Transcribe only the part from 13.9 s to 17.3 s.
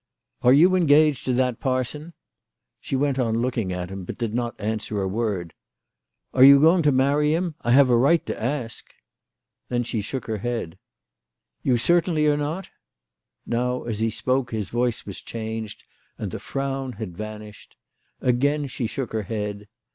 he spoke his voice was changed, and the frown had